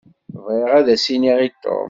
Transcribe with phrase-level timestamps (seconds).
[0.43, 1.79] Bɣiɣ ad as-iniɣ i Tom.